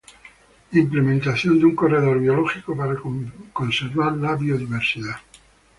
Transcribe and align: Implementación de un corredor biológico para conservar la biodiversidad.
Implementación 0.71 1.59
de 1.59 1.65
un 1.67 1.75
corredor 1.75 2.19
biológico 2.21 2.75
para 2.75 2.95
conservar 3.53 4.13
la 4.13 4.35
biodiversidad. 4.35 5.17